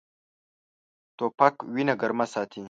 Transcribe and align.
توپک 1.17 1.55
وینه 1.73 1.93
ګرمه 2.01 2.25
ساتي. 2.33 2.59